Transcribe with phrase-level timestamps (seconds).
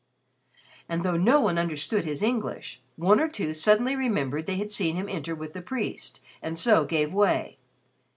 [0.89, 4.95] And though no one understood his English, one or two suddenly remembered they had seen
[4.95, 7.59] him enter with the priest and so gave way.